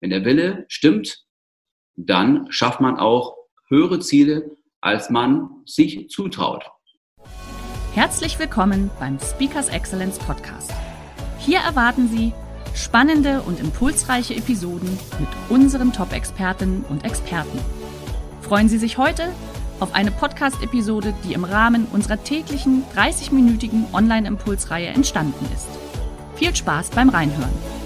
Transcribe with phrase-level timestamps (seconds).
[0.00, 1.24] Wenn der Wille stimmt,
[1.94, 3.36] dann schafft man auch
[3.68, 6.64] höhere Ziele, als man sich zutraut.
[7.92, 10.72] Herzlich willkommen beim Speakers Excellence Podcast.
[11.38, 12.32] Hier erwarten Sie
[12.74, 17.58] spannende und impulsreiche Episoden mit unseren Top-Expertinnen und Experten.
[18.40, 19.30] Freuen Sie sich heute
[19.80, 25.68] auf eine Podcast-Episode, die im Rahmen unserer täglichen 30-minütigen Online-Impulsreihe entstanden ist.
[26.36, 27.79] Viel Spaß beim Reinhören.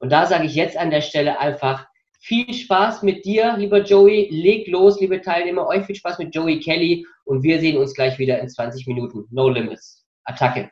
[0.00, 1.86] Und da sage ich jetzt an der Stelle einfach
[2.18, 4.28] viel Spaß mit dir, lieber Joey.
[4.30, 5.66] Leg los, liebe Teilnehmer.
[5.68, 9.26] Euch viel Spaß mit Joey Kelly und wir sehen uns gleich wieder in 20 Minuten.
[9.30, 10.06] No Limits.
[10.24, 10.70] Attacke.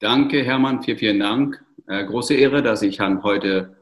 [0.00, 0.82] Danke, Hermann.
[0.82, 1.64] Vielen, vielen Dank.
[1.88, 3.76] Äh, große Ehre, dass ich heute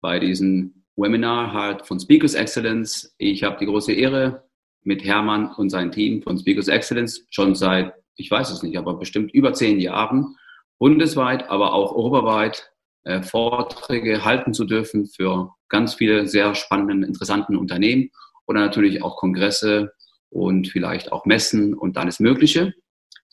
[0.00, 3.14] bei diesem Webinar halt von Speakers Excellence.
[3.18, 4.48] Ich habe die große Ehre,
[4.88, 8.94] mit Hermann und seinem Team von Speakers Excellence schon seit, ich weiß es nicht, aber
[8.94, 10.36] bestimmt über zehn Jahren
[10.78, 12.72] bundesweit, aber auch europaweit
[13.08, 18.10] äh, Vorträge halten zu dürfen für ganz viele sehr spannenden, interessanten Unternehmen
[18.46, 19.92] oder natürlich auch Kongresse
[20.30, 22.74] und vielleicht auch Messen und alles Mögliche.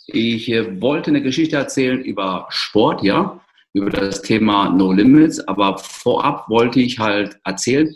[0.07, 3.41] Ich äh, wollte eine Geschichte erzählen über Sport, ja
[3.75, 5.45] über das Thema No Limits.
[5.47, 7.93] Aber vorab wollte ich halt erzählen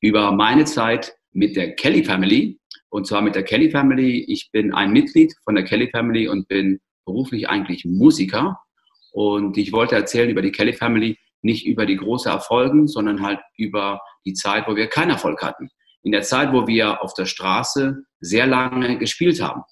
[0.00, 2.58] über meine Zeit mit der Kelly Family.
[2.90, 4.24] Und zwar mit der Kelly Family.
[4.26, 8.58] Ich bin ein Mitglied von der Kelly Family und bin beruflich eigentlich Musiker.
[9.12, 13.40] Und ich wollte erzählen über die Kelly Family, nicht über die großen Erfolgen, sondern halt
[13.56, 15.68] über die Zeit, wo wir keinen Erfolg hatten.
[16.02, 19.62] In der Zeit, wo wir auf der Straße sehr lange gespielt haben.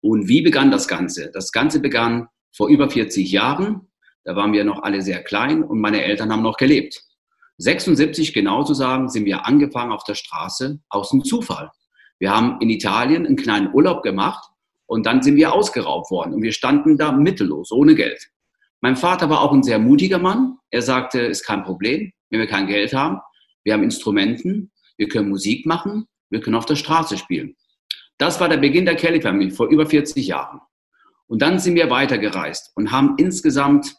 [0.00, 1.30] Und wie begann das Ganze?
[1.32, 3.88] Das Ganze begann vor über 40 Jahren
[4.28, 7.02] da waren wir noch alle sehr klein und meine Eltern haben noch gelebt.
[7.56, 11.70] 76 genau zu sagen, sind wir angefangen auf der Straße aus dem Zufall.
[12.18, 14.46] Wir haben in Italien einen kleinen Urlaub gemacht
[14.88, 18.30] und dann sind wir ausgeraubt worden und wir standen da mittellos, ohne Geld.
[18.80, 20.56] Mein Vater war auch ein sehr mutiger Mann.
[20.70, 23.20] Er sagte, ist kein Problem, wenn wir kein Geld haben.
[23.64, 27.54] Wir haben Instrumenten, wir können Musik machen, wir können auf der Straße spielen.
[28.16, 30.60] Das war der Beginn der Kelly Family vor über 40 Jahren.
[31.26, 33.94] Und dann sind wir weitergereist und haben insgesamt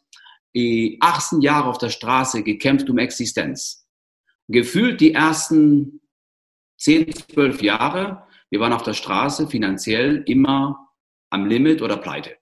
[0.56, 3.88] 18 Jahre auf der Straße gekämpft um Existenz.
[4.48, 6.02] Gefühlt die ersten
[6.78, 10.90] 10, 12 Jahre, wir waren auf der Straße finanziell immer
[11.30, 12.38] am Limit oder pleite.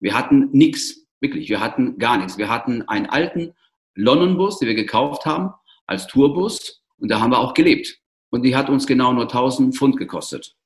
[0.00, 2.38] Wir hatten nichts, wirklich, wir hatten gar nichts.
[2.38, 3.54] Wir hatten einen alten
[3.94, 5.52] London-Bus, den wir gekauft haben,
[5.86, 7.98] als Tourbus und da haben wir auch gelebt.
[8.30, 10.56] Und die hat uns genau nur 1000 Pfund gekostet.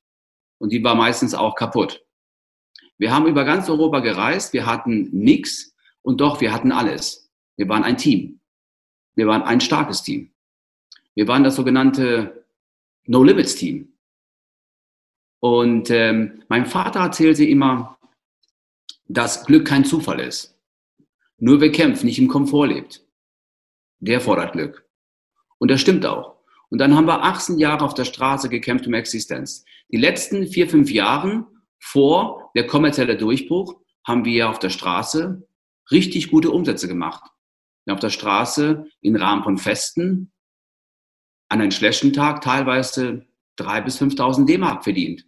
[0.58, 2.04] Und die war meistens auch kaputt.
[2.98, 7.32] Wir haben über ganz Europa gereist, wir hatten nichts, und doch, wir hatten alles.
[7.56, 8.40] Wir waren ein Team.
[9.14, 10.32] Wir waren ein starkes Team.
[11.14, 12.46] Wir waren das sogenannte
[13.06, 13.93] No Limits Team.
[15.44, 17.98] Und ähm, mein Vater erzählte immer,
[19.08, 20.58] dass Glück kein Zufall ist.
[21.36, 23.06] Nur wer kämpft, nicht im Komfort lebt,
[23.98, 24.88] der fordert Glück.
[25.58, 26.38] Und das stimmt auch.
[26.70, 29.66] Und dann haben wir 18 Jahre auf der Straße gekämpft um Existenz.
[29.92, 31.46] Die letzten vier, fünf Jahre
[31.78, 35.46] vor der kommerzielle Durchbruch haben wir auf der Straße
[35.90, 37.30] richtig gute Umsätze gemacht.
[37.86, 40.32] Auf der Straße im Rahmen von Festen
[41.50, 43.26] an einem schlechten Tag teilweise
[43.58, 45.26] 3.000 bis 5.000 D-Mark verdient.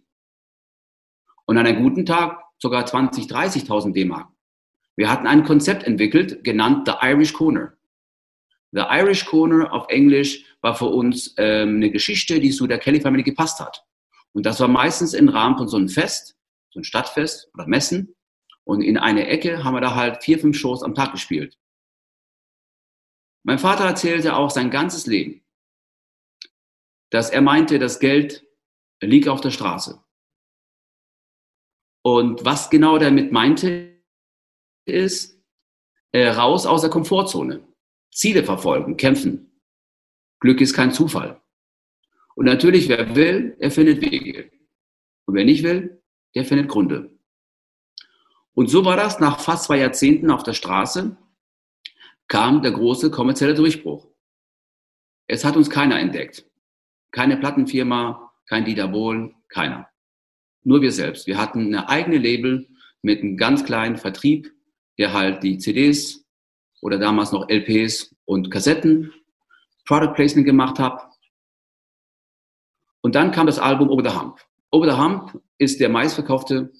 [1.47, 4.29] Und an einem guten Tag sogar 20.000, 30.000 D-Mark.
[4.95, 7.73] Wir hatten ein Konzept entwickelt, genannt The Irish Corner.
[8.71, 12.99] The Irish Corner auf Englisch war für uns ähm, eine Geschichte, die zu der Kelly
[12.99, 13.85] Family gepasst hat.
[14.33, 16.35] Und das war meistens im Rahmen von so einem Fest,
[16.71, 18.15] so ein Stadtfest oder Messen.
[18.65, 21.57] Und in eine Ecke haben wir da halt vier, fünf Shows am Tag gespielt.
[23.43, 25.41] Mein Vater erzählte auch sein ganzes Leben,
[27.11, 28.45] dass er meinte, das Geld
[29.01, 30.03] liegt auf der Straße.
[32.07, 34.01] Und was genau damit meinte,
[34.85, 35.43] ist,
[36.13, 37.67] äh, raus aus der Komfortzone.
[38.13, 39.59] Ziele verfolgen, kämpfen.
[40.39, 41.41] Glück ist kein Zufall.
[42.35, 44.49] Und natürlich, wer will, er findet Wege.
[45.25, 46.01] Und wer nicht will,
[46.33, 47.11] der findet Gründe.
[48.53, 51.17] Und so war das nach fast zwei Jahrzehnten auf der Straße,
[52.29, 54.07] kam der große kommerzielle Durchbruch.
[55.27, 56.49] Es hat uns keiner entdeckt.
[57.11, 59.89] Keine Plattenfirma, kein Dieter Bohlen, keiner.
[60.63, 61.27] Nur wir selbst.
[61.27, 62.67] Wir hatten eine eigene Label
[63.01, 64.51] mit einem ganz kleinen Vertrieb,
[64.97, 66.25] der halt die CDs
[66.81, 69.13] oder damals noch LPs und Kassetten,
[69.85, 71.01] Product Placement gemacht habe.
[73.01, 74.39] Und dann kam das Album Over the Hump.
[74.71, 76.73] Over the Hump ist der meistverkaufte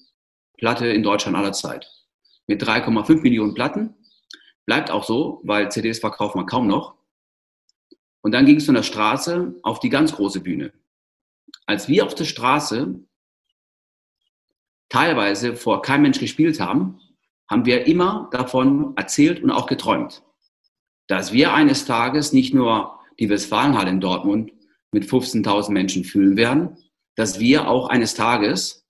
[0.58, 1.86] Platte in Deutschland aller Zeit.
[2.46, 3.94] Mit 3,5 Millionen Platten.
[4.66, 6.96] Bleibt auch so, weil CDs verkauft man kaum noch.
[8.20, 10.72] Und dann ging es von der Straße auf die ganz große Bühne.
[11.64, 13.00] Als wir auf der Straße
[14.88, 17.00] teilweise vor kein Mensch gespielt haben,
[17.50, 20.22] haben wir immer davon erzählt und auch geträumt,
[21.06, 24.52] dass wir eines Tages nicht nur die Westfalenhalle in Dortmund
[24.92, 26.76] mit 15.000 Menschen fühlen werden,
[27.16, 28.86] dass wir auch eines Tages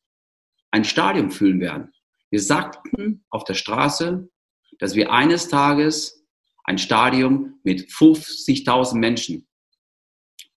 [0.71, 1.93] ein Stadion fühlen werden.
[2.31, 4.29] Wir sagten auf der Straße,
[4.79, 6.27] dass wir eines Tages
[6.65, 9.49] ein Stadion mit 50.000 Menschen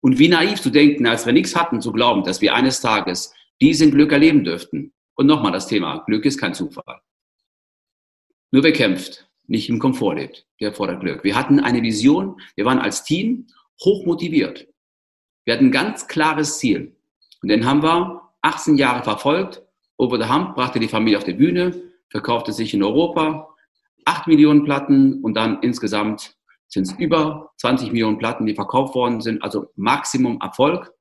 [0.00, 3.32] und wie naiv zu denken, als wir nichts hatten, zu glauben, dass wir eines Tages
[3.60, 4.92] diesen Glück erleben dürften.
[5.20, 7.02] Und nochmal das Thema, Glück ist kein Zufall.
[8.52, 11.24] Nur wer kämpft, nicht im Komfort lebt, der fordert Glück.
[11.24, 13.46] Wir hatten eine Vision, wir waren als Team
[13.84, 14.66] hoch motiviert.
[15.44, 16.96] Wir hatten ein ganz klares Ziel.
[17.42, 19.62] Und den haben wir 18 Jahre verfolgt.
[19.98, 23.54] Over the Hump brachte die Familie auf die Bühne, verkaufte sich in Europa
[24.06, 26.34] 8 Millionen Platten und dann insgesamt
[26.66, 30.94] sind es über 20 Millionen Platten, die verkauft worden sind, also Maximum Erfolg.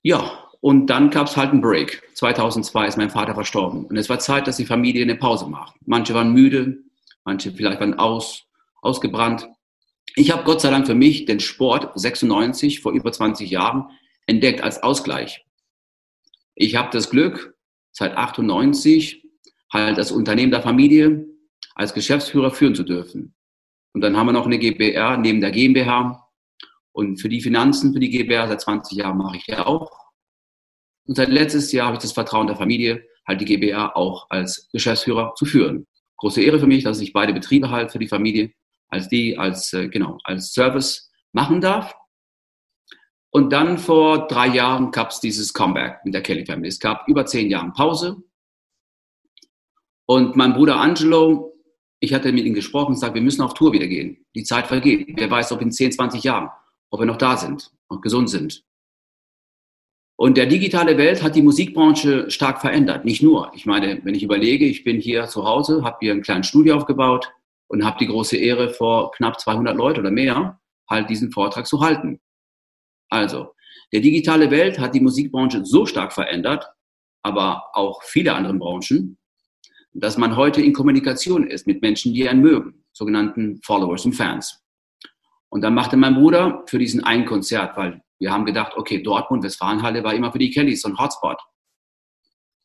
[0.00, 2.02] Ja, und dann gab es halt einen Break.
[2.14, 3.84] 2002 ist mein Vater verstorben.
[3.84, 5.76] Und es war Zeit, dass die Familie eine Pause macht.
[5.86, 6.78] Manche waren müde,
[7.24, 8.42] manche vielleicht waren aus,
[8.82, 9.48] ausgebrannt.
[10.16, 13.90] Ich habe Gott sei Dank für mich den Sport 96 vor über 20 Jahren
[14.26, 15.46] entdeckt als Ausgleich.
[16.56, 17.54] Ich habe das Glück,
[17.92, 19.22] seit 98
[19.72, 21.26] halt das Unternehmen der Familie
[21.76, 23.36] als Geschäftsführer führen zu dürfen.
[23.92, 26.28] Und dann haben wir noch eine GBR neben der GmbH.
[26.90, 30.05] Und für die Finanzen, für die GBR seit 20 Jahren mache ich ja auch.
[31.06, 34.68] Und seit letztes Jahr habe ich das Vertrauen der Familie, halt die GBR auch als
[34.72, 35.86] Geschäftsführer zu führen.
[36.16, 38.52] Große Ehre für mich, dass ich beide Betriebe halt für die Familie
[38.88, 41.94] als die, als, äh, genau, als Service machen darf.
[43.30, 46.68] Und dann vor drei Jahren gab es dieses Comeback mit der Kelly Family.
[46.68, 48.16] Es gab über zehn Jahre Pause.
[50.06, 51.52] Und mein Bruder Angelo,
[52.00, 54.24] ich hatte mit ihm gesprochen und gesagt, wir müssen auf Tour wieder gehen.
[54.34, 55.08] Die Zeit vergeht.
[55.16, 56.48] Wer weiß, ob in 10, 20 Jahren,
[56.90, 58.64] ob wir noch da sind und gesund sind.
[60.16, 63.04] Und der digitale Welt hat die Musikbranche stark verändert.
[63.04, 63.52] Nicht nur.
[63.54, 66.76] Ich meine, wenn ich überlege, ich bin hier zu Hause, habe hier ein kleines Studio
[66.76, 67.30] aufgebaut
[67.68, 70.58] und habe die große Ehre, vor knapp 200 Leute oder mehr
[70.88, 72.20] halt diesen Vortrag zu halten.
[73.10, 73.52] Also,
[73.92, 76.66] der digitale Welt hat die Musikbranche so stark verändert,
[77.22, 79.18] aber auch viele andere Branchen,
[79.92, 84.62] dass man heute in Kommunikation ist mit Menschen, die einen mögen, sogenannten Followers und Fans.
[85.48, 89.44] Und dann machte mein Bruder für diesen einen Konzert, weil wir haben gedacht, okay, Dortmund,
[89.44, 91.38] Westfalenhalle war immer für die Kellys so ein Hotspot.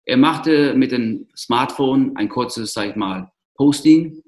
[0.06, 4.24] Er machte mit dem Smartphone ein kurzes, sag ich mal, Posting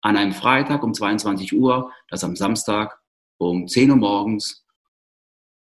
[0.00, 2.98] an einem Freitag um 22 Uhr, dass am Samstag
[3.38, 4.64] um 10 Uhr morgens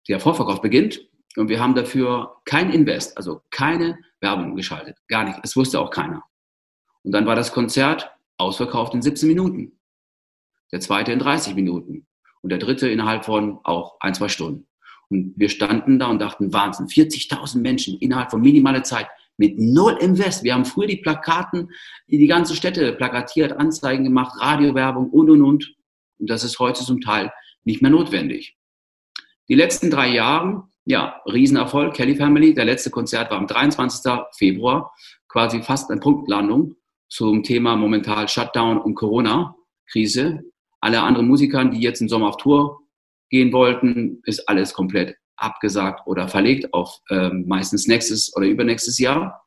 [0.09, 1.09] der Vorverkauf beginnt.
[1.37, 4.99] Und wir haben dafür kein Invest, also keine Werbung geschaltet.
[5.09, 5.41] Gar nicht.
[5.43, 6.25] Es wusste auch keiner.
[7.03, 9.79] Und dann war das Konzert ausverkauft in 17 Minuten.
[10.73, 12.07] Der zweite in 30 Minuten.
[12.43, 14.67] Und der dritte innerhalb von auch ein, zwei Stunden.
[15.15, 19.07] Und wir standen da und dachten, Wahnsinn, 40.000 Menschen innerhalb von minimaler Zeit
[19.37, 20.43] mit null Invest.
[20.43, 21.71] Wir haben früher die Plakaten,
[22.09, 25.75] die die ganze Städte plakatiert, Anzeigen gemacht, Radiowerbung und, und, und.
[26.19, 28.57] Und das ist heute zum Teil nicht mehr notwendig.
[29.49, 32.53] Die letzten drei Jahre, ja, Riesenerfolg, Kelly Family.
[32.53, 34.11] Der letzte Konzert war am 23.
[34.37, 34.93] Februar,
[35.29, 36.75] quasi fast eine Punktlandung
[37.09, 40.43] zum Thema momentan Shutdown und Corona-Krise.
[40.81, 42.84] Alle anderen Musiker, die jetzt im Sommer auf Tour
[43.35, 49.45] gehen wollten, ist alles komplett abgesagt oder verlegt auf ähm, meistens nächstes oder übernächstes Jahr.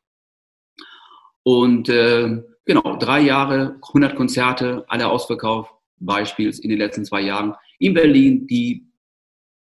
[1.42, 7.54] Und äh, genau, drei Jahre, 100 Konzerte, alle ausverkauft, Beispiels in den letzten zwei Jahren.
[7.78, 8.86] In Berlin die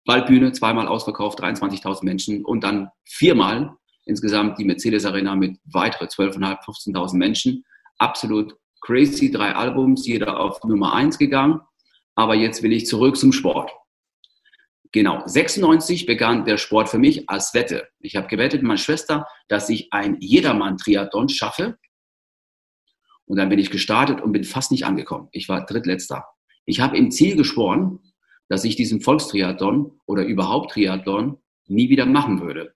[0.04, 3.74] Waldbühne, zweimal ausverkauft, 23.000 Menschen und dann viermal
[4.04, 7.64] insgesamt die Mercedes Arena mit weitere 12.500, 15.000 Menschen.
[7.96, 11.60] Absolut crazy, drei Albums, jeder auf Nummer eins gegangen.
[12.16, 13.70] Aber jetzt will ich zurück zum Sport.
[14.92, 17.88] Genau, 96 begann der Sport für mich als Wette.
[18.00, 21.78] Ich habe gewettet mit meiner Schwester, dass ich ein Jedermann-Triathlon schaffe.
[23.24, 25.28] Und dann bin ich gestartet und bin fast nicht angekommen.
[25.30, 26.24] Ich war drittletzter.
[26.64, 28.00] Ich habe im Ziel geschworen,
[28.48, 32.74] dass ich diesen Volkstriathlon oder überhaupt Triathlon nie wieder machen würde.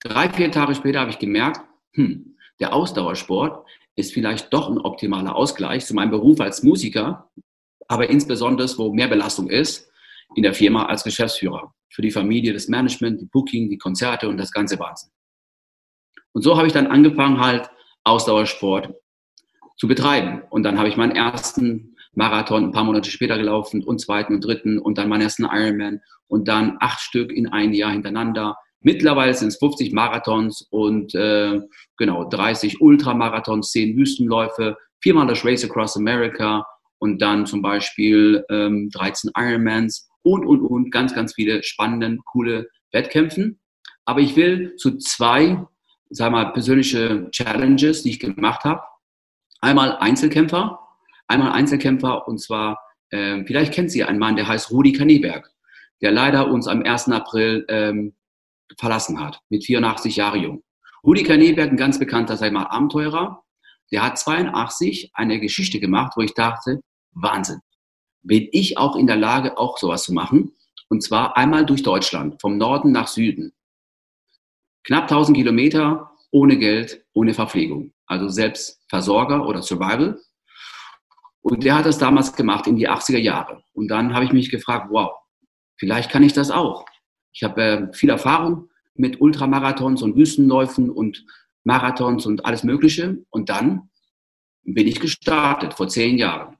[0.00, 1.60] Drei, vier Tage später habe ich gemerkt,
[1.92, 7.30] hm, der Ausdauersport ist vielleicht doch ein optimaler Ausgleich zu meinem Beruf als Musiker,
[7.86, 9.91] aber insbesondere, wo mehr Belastung ist,
[10.34, 11.72] in der Firma als Geschäftsführer.
[11.90, 15.10] Für die Familie, das Management, die Booking, die Konzerte und das ganze Wahnsinn.
[16.32, 17.70] Und so habe ich dann angefangen, halt
[18.04, 18.94] Ausdauersport
[19.76, 20.42] zu betreiben.
[20.50, 24.44] Und dann habe ich meinen ersten Marathon ein paar Monate später gelaufen und zweiten und
[24.44, 28.56] dritten und dann meinen ersten Ironman und dann acht Stück in ein Jahr hintereinander.
[28.80, 31.60] Mittlerweile sind es 50 Marathons und äh,
[31.96, 36.66] genau 30 Ultramarathons, 10 Wüstenläufe, viermal das Race Across America
[36.98, 42.68] und dann zum Beispiel ähm, 13 Ironmans und, und, und ganz, ganz viele spannende, coole
[42.92, 43.60] Wettkämpfen.
[44.04, 45.64] Aber ich will zu zwei,
[46.10, 48.82] sag mal, persönliche Challenges, die ich gemacht habe.
[49.60, 50.78] Einmal Einzelkämpfer,
[51.28, 55.50] einmal Einzelkämpfer und zwar, äh, vielleicht kennt Sie einen Mann, der heißt Rudi Kaneberg,
[56.00, 57.08] der leider uns am 1.
[57.10, 58.14] April ähm,
[58.78, 60.62] verlassen hat, mit 84 Jahre jung.
[61.04, 63.42] Rudi Kaneberg, ein ganz bekannter, sag mal, Abenteurer,
[63.92, 66.80] der hat 82 eine Geschichte gemacht, wo ich dachte,
[67.12, 67.60] Wahnsinn.
[68.22, 70.52] Bin ich auch in der Lage, auch sowas zu machen?
[70.88, 73.52] Und zwar einmal durch Deutschland, vom Norden nach Süden.
[74.84, 77.92] Knapp 1000 Kilometer ohne Geld, ohne Verpflegung.
[78.06, 80.20] Also selbst Versorger oder Survival.
[81.42, 83.62] Und der hat das damals gemacht in die 80er Jahre.
[83.72, 85.12] Und dann habe ich mich gefragt, wow,
[85.76, 86.84] vielleicht kann ich das auch.
[87.32, 91.24] Ich habe äh, viel Erfahrung mit Ultramarathons und Wüstenläufen und
[91.64, 93.24] Marathons und alles Mögliche.
[93.30, 93.90] Und dann
[94.62, 96.56] bin ich gestartet, vor zehn Jahren.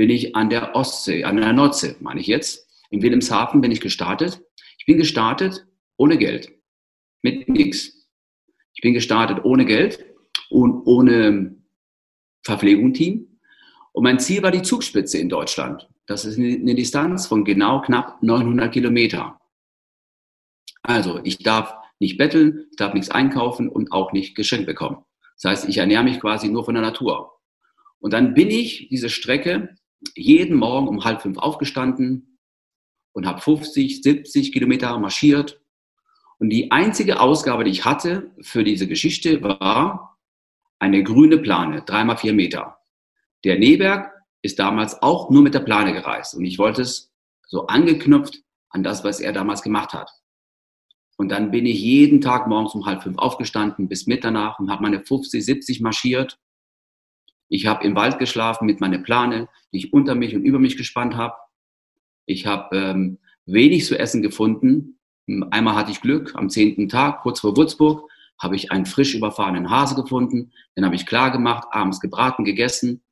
[0.00, 2.66] Bin ich an der Ostsee, an der Nordsee, meine ich jetzt.
[2.88, 4.40] In Wilhelmshaven bin ich gestartet.
[4.78, 5.66] Ich bin gestartet
[5.98, 6.50] ohne Geld,
[7.20, 8.08] mit nichts.
[8.72, 10.02] Ich bin gestartet ohne Geld
[10.48, 11.54] und ohne
[12.46, 13.40] Verpflegungsteam.
[13.92, 15.86] Und mein Ziel war die Zugspitze in Deutschland.
[16.06, 19.38] Das ist eine Distanz von genau knapp 900 Kilometer.
[20.80, 25.04] Also, ich darf nicht betteln, ich darf nichts einkaufen und auch nicht geschenkt bekommen.
[25.42, 27.38] Das heißt, ich ernähre mich quasi nur von der Natur.
[27.98, 29.76] Und dann bin ich diese Strecke
[30.14, 32.38] jeden Morgen um halb fünf aufgestanden
[33.12, 35.60] und habe 50, 70 Kilometer marschiert.
[36.38, 40.18] Und die einzige Ausgabe, die ich hatte für diese Geschichte, war
[40.78, 42.78] eine grüne Plane, dreimal vier Meter.
[43.44, 47.12] Der Neberg ist damals auch nur mit der Plane gereist und ich wollte es
[47.46, 50.10] so angeknüpft an das, was er damals gemacht hat.
[51.16, 54.82] Und dann bin ich jeden Tag morgens um halb fünf aufgestanden bis Mitternacht und habe
[54.82, 56.38] meine 50, 70 marschiert.
[57.50, 60.78] Ich habe im Wald geschlafen mit meiner Plane, die ich unter mich und über mich
[60.78, 61.34] gespannt habe.
[62.24, 64.98] Ich habe ähm, wenig zu essen gefunden.
[65.50, 69.68] Einmal hatte ich Glück, am zehnten Tag, kurz vor Würzburg, habe ich einen frisch überfahrenen
[69.68, 70.52] Hase gefunden.
[70.76, 73.02] Den habe ich klar gemacht, abends gebraten, gegessen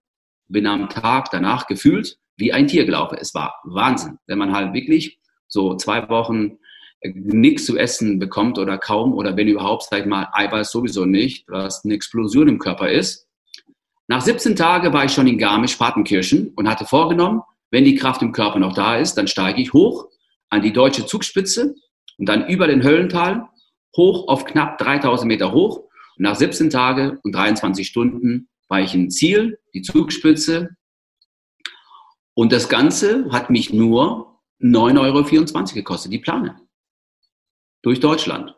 [0.49, 3.18] bin am Tag danach gefühlt wie ein Tier gelaufen.
[3.21, 6.59] Es war Wahnsinn, wenn man halt wirklich so zwei Wochen
[7.00, 11.04] äh, nichts zu essen bekommt oder kaum oder wenn überhaupt, sag ich mal, Eiweiß sowieso
[11.04, 13.27] nicht, was eine Explosion im Körper ist.
[14.08, 18.32] Nach 17 Tagen war ich schon in Garmisch-Partenkirchen und hatte vorgenommen, wenn die Kraft im
[18.32, 20.08] Körper noch da ist, dann steige ich hoch
[20.48, 21.74] an die deutsche Zugspitze
[22.16, 23.48] und dann über den Höllental
[23.94, 25.80] hoch auf knapp 3000 Meter hoch.
[26.16, 30.70] Und nach 17 Tagen und 23 Stunden war ich im Ziel, die Zugspitze.
[32.32, 36.58] Und das Ganze hat mich nur 9,24 Euro gekostet, die Plane.
[37.82, 38.54] Durch Deutschland.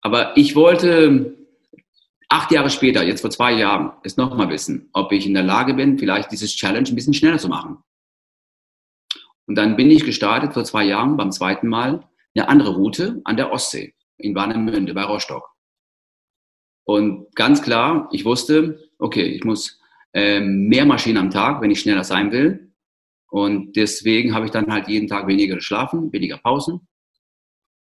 [0.00, 1.45] Aber ich wollte
[2.28, 5.74] acht Jahre später, jetzt vor zwei Jahren, es nochmal wissen, ob ich in der Lage
[5.74, 7.78] bin, vielleicht dieses Challenge ein bisschen schneller zu machen.
[9.46, 13.36] Und dann bin ich gestartet vor zwei Jahren beim zweiten Mal eine andere Route an
[13.36, 15.48] der Ostsee in Warnemünde bei Rostock.
[16.84, 19.80] Und ganz klar, ich wusste, okay, ich muss
[20.12, 22.72] äh, mehr Maschinen am Tag, wenn ich schneller sein will.
[23.28, 26.86] Und deswegen habe ich dann halt jeden Tag weniger geschlafen, weniger Pausen.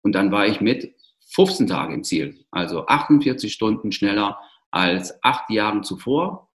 [0.01, 0.95] Und dann war ich mit
[1.33, 4.39] 15 Tagen im Ziel, also 48 Stunden schneller
[4.71, 6.49] als acht Jahren zuvor.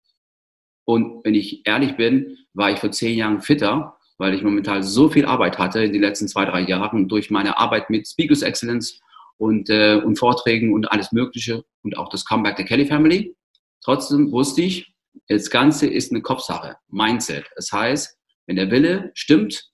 [0.84, 5.08] Und wenn ich ehrlich bin, war ich vor zehn Jahren fitter, weil ich momentan so
[5.08, 9.00] viel Arbeit hatte in den letzten zwei, drei Jahren durch meine Arbeit mit Speakers Excellence
[9.36, 13.36] und, äh, und Vorträgen und alles Mögliche und auch das Comeback der Kelly Family.
[13.82, 14.94] Trotzdem wusste ich,
[15.28, 17.44] das Ganze ist eine Kopfsache, Mindset.
[17.56, 18.16] Das heißt,
[18.46, 19.70] wenn der Wille stimmt,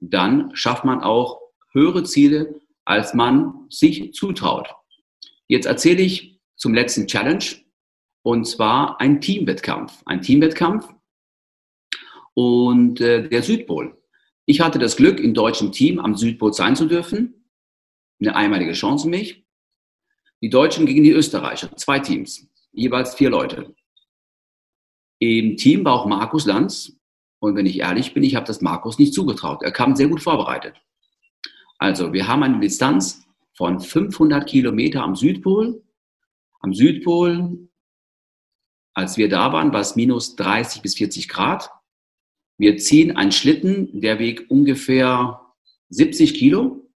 [0.00, 1.40] dann schafft man auch
[1.72, 4.68] höhere Ziele, als man sich zutraut.
[5.48, 7.44] Jetzt erzähle ich zum letzten Challenge
[8.22, 10.02] und zwar ein Teamwettkampf.
[10.06, 10.88] Ein Teamwettkampf
[12.34, 14.00] und äh, der Südpol.
[14.46, 17.36] Ich hatte das Glück, im deutschen Team am Südpol sein zu dürfen
[18.20, 19.44] eine einmalige Chance für mich.
[20.42, 23.74] Die Deutschen gegen die Österreicher, zwei Teams, jeweils vier Leute.
[25.18, 26.92] Im Team war auch Markus Lanz.
[27.38, 29.62] Und wenn ich ehrlich bin, ich habe das Markus nicht zugetraut.
[29.62, 30.76] Er kam sehr gut vorbereitet.
[31.78, 35.82] Also, wir haben eine Distanz von 500 Kilometer am Südpol.
[36.60, 37.68] Am Südpol,
[38.94, 41.70] als wir da waren, war es minus 30 bis 40 Grad.
[42.58, 45.40] Wir ziehen einen Schlitten, der wiegt ungefähr
[45.90, 46.88] 70 Kilo.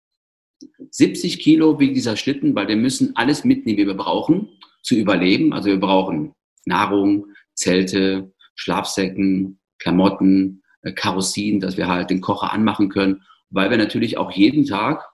[0.90, 4.48] 70 Kilo wiegt dieser Schlitten, weil wir müssen alles mitnehmen, wie wir brauchen,
[4.82, 5.52] zu überleben.
[5.52, 6.34] Also wir brauchen
[6.64, 13.76] Nahrung, Zelte, Schlafsäcken, Klamotten, äh, Karossien, dass wir halt den Kocher anmachen können, weil wir
[13.76, 15.08] natürlich auch jeden Tag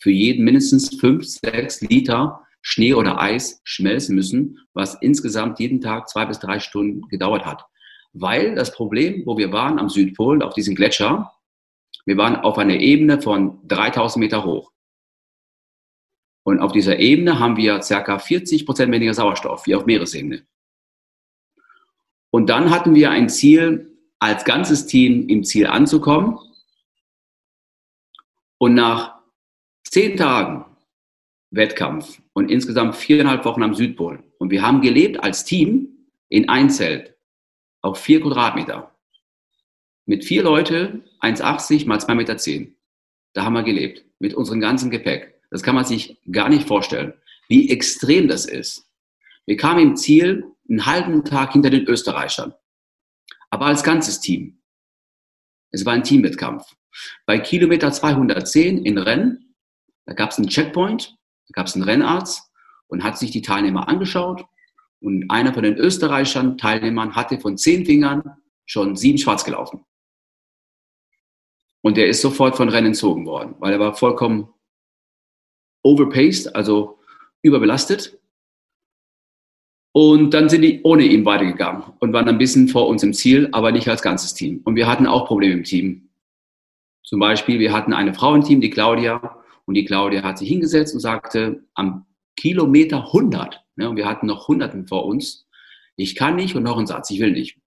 [0.00, 6.08] für jeden mindestens fünf, sechs Liter Schnee oder Eis schmelzen müssen, was insgesamt jeden Tag
[6.08, 7.64] zwei bis drei Stunden gedauert hat.
[8.12, 11.32] Weil das Problem, wo wir waren am Südpol, auf diesem Gletscher,
[12.04, 14.72] wir waren auf einer Ebene von 3000 Meter hoch.
[16.42, 18.18] Und auf dieser Ebene haben wir ca.
[18.18, 20.46] 40 Prozent weniger Sauerstoff, wie auf Meeresebene.
[22.30, 26.38] Und dann hatten wir ein Ziel, als ganzes Team im Ziel anzukommen.
[28.58, 29.20] Und nach
[29.84, 30.64] zehn Tagen
[31.50, 34.22] Wettkampf und insgesamt viereinhalb Wochen am Südpol.
[34.38, 37.16] Und wir haben gelebt als Team in ein Zelt
[37.80, 38.94] auf vier Quadratmeter.
[40.04, 42.72] Mit vier Leute, 1,80 mal 2,10 Meter.
[43.34, 44.04] Da haben wir gelebt.
[44.18, 45.40] Mit unserem ganzen Gepäck.
[45.50, 47.14] Das kann man sich gar nicht vorstellen,
[47.48, 48.90] wie extrem das ist.
[49.46, 52.52] Wir kamen im Ziel einen halben Tag hinter den Österreichern.
[53.50, 54.60] Aber als ganzes Team.
[55.70, 56.74] Es war ein Teamwettkampf.
[57.26, 59.54] Bei Kilometer 210 in Rennen,
[60.06, 61.16] da gab es einen Checkpoint,
[61.48, 62.50] da gab es einen Rennarzt
[62.88, 64.44] und hat sich die Teilnehmer angeschaut.
[65.00, 68.22] Und einer von den Österreichern, Teilnehmern, hatte von zehn Fingern
[68.66, 69.84] schon sieben schwarz gelaufen.
[71.82, 74.48] Und der ist sofort von Rennen entzogen worden, weil er war vollkommen
[75.82, 76.98] overpaced, also
[77.42, 78.18] überbelastet.
[79.92, 83.48] Und dann sind die ohne ihn weitergegangen und waren ein bisschen vor uns im Ziel,
[83.52, 84.60] aber nicht als ganzes Team.
[84.64, 86.07] Und wir hatten auch Probleme im Team.
[87.08, 90.50] Zum Beispiel, wir hatten eine Frau im Team, die Claudia, und die Claudia hat sich
[90.50, 92.04] hingesetzt und sagte, am
[92.36, 95.48] Kilometer 100, ne, und wir hatten noch Hunderten vor uns,
[95.96, 97.58] ich kann nicht und noch ein Satz, ich will nicht.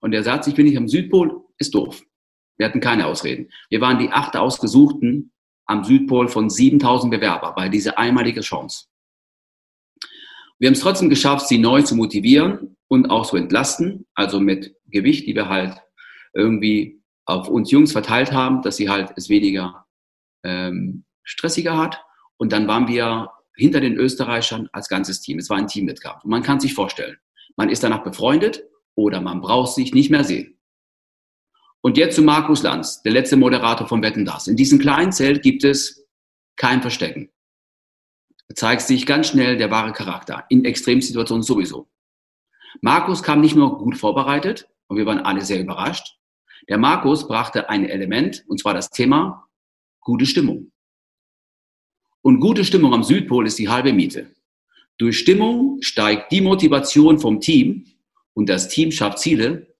[0.00, 2.04] Und der Satz, ich will nicht am Südpol, ist doof.
[2.58, 3.48] Wir hatten keine Ausreden.
[3.70, 5.32] Wir waren die acht Ausgesuchten
[5.64, 8.88] am Südpol von 7000 Bewerber bei dieser einmalige Chance.
[10.58, 14.76] Wir haben es trotzdem geschafft, sie neu zu motivieren und auch zu entlasten, also mit
[14.90, 15.80] Gewicht, die wir halt
[16.34, 19.86] irgendwie auf uns Jungs verteilt haben, dass sie halt es weniger
[20.44, 22.02] ähm, stressiger hat.
[22.36, 25.38] Und dann waren wir hinter den Österreichern als ganzes Team.
[25.38, 26.24] Es war ein Teamwettkampf.
[26.24, 27.18] Und man kann sich vorstellen,
[27.56, 30.58] man ist danach befreundet oder man braucht sich nicht mehr sehen.
[31.80, 34.46] Und jetzt zu Markus Lanz, der letzte Moderator von Wetten Das.
[34.46, 36.06] In diesem kleinen Zelt gibt es
[36.56, 37.30] kein Verstecken.
[38.48, 41.90] Da zeigt sich ganz schnell der wahre Charakter, in Extremsituationen sowieso.
[42.80, 46.18] Markus kam nicht nur gut vorbereitet, und wir waren alle sehr überrascht.
[46.68, 49.48] Der Markus brachte ein Element, und zwar das Thema
[50.00, 50.72] gute Stimmung.
[52.22, 54.30] Und gute Stimmung am Südpol ist die halbe Miete.
[54.98, 57.86] Durch Stimmung steigt die Motivation vom Team
[58.34, 59.74] und das Team schafft Ziele,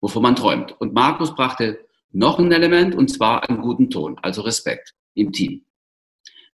[0.00, 0.78] wovon man träumt.
[0.80, 5.64] Und Markus brachte noch ein Element, und zwar einen guten Ton, also Respekt im Team.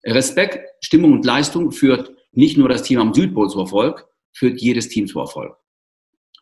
[0.03, 4.89] Respekt, Stimmung und Leistung führt nicht nur das Team am Südpol zu Erfolg, führt jedes
[4.89, 5.55] Team zu Erfolg.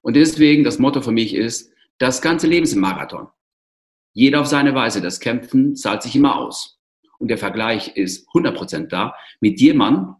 [0.01, 3.27] Und deswegen das Motto für mich ist, das ganze Leben ist ein Marathon.
[4.13, 5.01] Jeder auf seine Weise.
[5.01, 6.79] Das Kämpfen zahlt sich immer aus.
[7.19, 10.15] Und der Vergleich ist 100% da mit jemandem,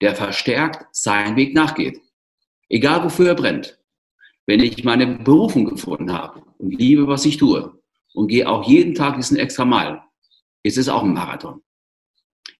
[0.00, 2.00] der verstärkt seinen Weg nachgeht.
[2.68, 3.78] Egal wofür er brennt.
[4.46, 7.80] Wenn ich meine Berufung gefunden habe und liebe, was ich tue
[8.12, 10.02] und gehe auch jeden Tag diesen extra Mal,
[10.64, 11.62] ist es auch ein Marathon.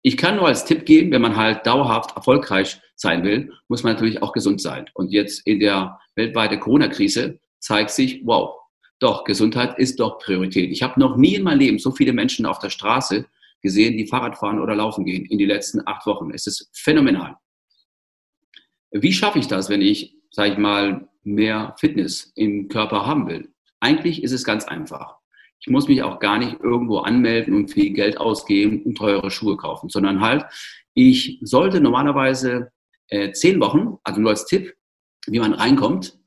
[0.02, 3.94] Ich kann nur als Tipp geben, wenn man halt dauerhaft erfolgreich sein will, muss man
[3.94, 4.86] natürlich auch gesund sein.
[4.94, 8.58] Und jetzt in der weltweiten Corona-Krise zeigt sich, wow,
[8.98, 10.70] doch, Gesundheit ist doch Priorität.
[10.70, 13.26] Ich habe noch nie in meinem Leben so viele Menschen auf der Straße
[13.62, 16.30] gesehen, die Fahrrad fahren oder laufen gehen in die letzten acht Wochen.
[16.32, 17.36] Es ist phänomenal.
[18.90, 23.52] Wie schaffe ich das, wenn ich, sage ich mal, mehr Fitness im Körper haben will?
[23.80, 25.16] Eigentlich ist es ganz einfach.
[25.60, 29.56] Ich muss mich auch gar nicht irgendwo anmelden und viel Geld ausgeben und teure Schuhe
[29.56, 30.44] kaufen, sondern halt,
[30.94, 32.72] ich sollte normalerweise
[33.08, 34.74] äh, zehn Wochen, also nur als Tipp,
[35.26, 36.18] wie man reinkommt,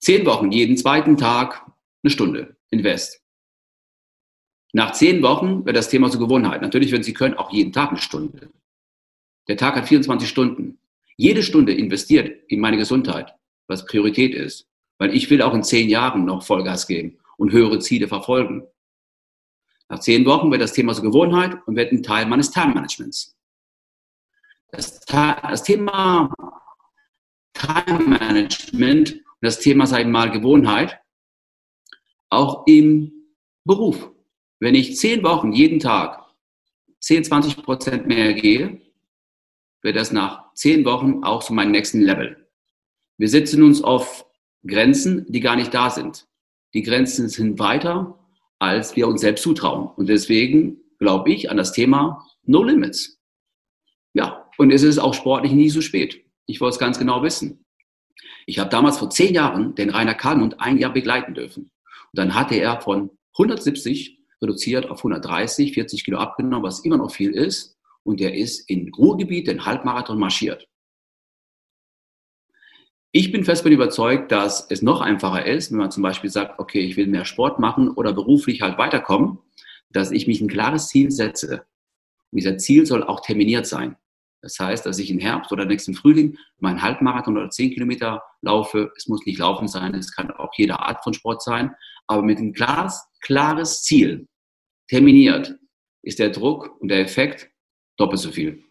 [0.00, 1.70] zehn Wochen, jeden zweiten Tag
[2.02, 3.22] eine Stunde invest.
[4.72, 6.62] Nach zehn Wochen wird das Thema zur Gewohnheit.
[6.62, 8.50] Natürlich, wenn Sie können, auch jeden Tag eine Stunde.
[9.48, 10.78] Der Tag hat 24 Stunden.
[11.16, 13.34] Jede Stunde investiert in meine Gesundheit,
[13.66, 14.68] was Priorität ist.
[14.98, 18.66] Weil ich will auch in zehn Jahren noch Vollgas geben und höhere Ziele verfolgen.
[19.88, 23.36] Nach zehn Wochen wird das Thema zur Gewohnheit und wird ein Teil meines Time-Managements.
[24.70, 26.32] Das, das, Thema
[27.54, 31.00] Time-Management das Thema, ich mal, Gewohnheit
[32.30, 33.12] auch im
[33.64, 34.10] Beruf.
[34.60, 36.24] Wenn ich zehn Wochen jeden Tag
[37.00, 38.80] 10, 20 Prozent mehr gehe,
[39.82, 42.48] wird das nach zehn Wochen auch zu meinem nächsten Level.
[43.18, 44.26] Wir setzen uns auf
[44.66, 46.26] Grenzen, die gar nicht da sind.
[46.74, 48.18] Die Grenzen sind weiter,
[48.58, 49.88] als wir uns selbst zutrauen.
[49.96, 53.18] Und deswegen glaube ich an das Thema No Limits.
[54.12, 56.24] Ja, und es ist auch sportlich nie so spät.
[56.46, 57.64] Ich wollte es ganz genau wissen.
[58.46, 61.64] Ich habe damals vor zehn Jahren den Rainer Kalmund ein Jahr begleiten dürfen.
[61.64, 67.12] Und dann hatte er von 170 reduziert auf 130, 40 Kilo abgenommen, was immer noch
[67.12, 67.76] viel ist.
[68.02, 70.66] Und er ist in Ruhrgebiet den Halbmarathon marschiert.
[73.12, 76.80] Ich bin fest überzeugt, dass es noch einfacher ist, wenn man zum Beispiel sagt, okay,
[76.80, 79.38] ich will mehr Sport machen oder beruflich halt weiterkommen,
[79.90, 81.66] dass ich mich ein klares Ziel setze.
[82.30, 83.96] Und dieser Ziel soll auch terminiert sein.
[84.42, 88.90] Das heißt, dass ich im Herbst oder nächsten Frühling meinen Halbmarathon oder 10 Kilometer laufe.
[88.96, 91.74] Es muss nicht laufen sein, es kann auch jede Art von Sport sein,
[92.06, 94.26] aber mit einem klares, klares Ziel,
[94.88, 95.56] terminiert,
[96.02, 97.50] ist der Druck und der Effekt
[97.96, 98.64] doppelt so viel.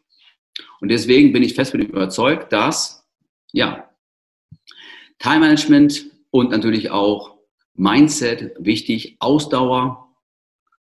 [0.81, 3.07] Und deswegen bin ich fest davon überzeugt, dass,
[3.51, 3.89] ja,
[5.19, 7.37] Time Management und natürlich auch
[7.75, 10.15] Mindset wichtig, Ausdauer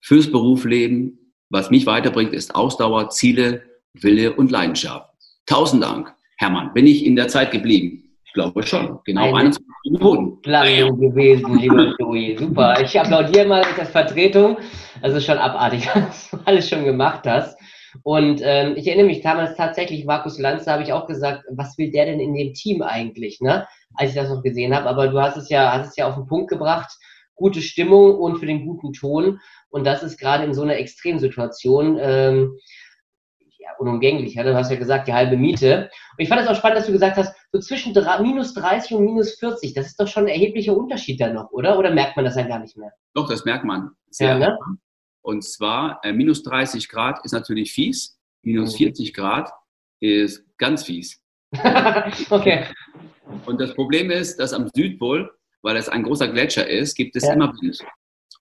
[0.01, 1.35] fürs Berufsleben.
[1.49, 5.11] Was mich weiterbringt, ist Ausdauer, Ziele, Wille und Leidenschaft.
[5.47, 6.73] Tausend Dank, Hermann.
[6.73, 8.17] Bin ich in der Zeit geblieben?
[8.25, 8.99] Ich glaube schon.
[9.05, 10.39] Genau Eine 21 Minuten.
[10.45, 12.37] Lange gewesen, lieber Joey.
[12.39, 12.81] Super.
[12.83, 14.57] Ich applaudiere mal als Vertretung.
[15.03, 17.59] Also schon abartig, was du alles schon gemacht hast.
[18.05, 21.77] Und ähm, ich erinnere mich damals tatsächlich, Markus Lanz, da habe ich auch gesagt, was
[21.77, 23.67] will der denn in dem Team eigentlich, ne?
[23.97, 24.89] Als ich das noch gesehen habe.
[24.89, 26.91] Aber du hast es ja, hast es ja auf den Punkt gebracht.
[27.35, 29.41] Gute Stimmung und für den guten Ton.
[29.69, 32.57] Und das ist gerade in so einer Extremsituation ähm,
[33.63, 34.35] ja, unumgänglich.
[34.35, 34.43] Ja?
[34.43, 35.91] Du hast ja gesagt, die halbe Miete.
[36.11, 39.05] Und ich fand es auch spannend, dass du gesagt hast, so zwischen minus 30 und
[39.05, 41.79] minus 40, das ist doch schon ein erheblicher Unterschied da noch, oder?
[41.79, 42.93] Oder merkt man das ja gar nicht mehr?
[43.15, 43.91] Doch, das merkt man.
[44.11, 44.59] Sehr ja, ne?
[45.23, 49.51] Und zwar, äh, minus 30 Grad ist natürlich fies, minus 40 Grad
[50.01, 51.23] ist ganz fies.
[52.31, 52.67] okay.
[53.47, 55.31] Und das Problem ist, dass am Südpol,
[55.63, 57.35] weil es ein großer Gletscher ist, gibt es ja.
[57.35, 57.79] immer Wind.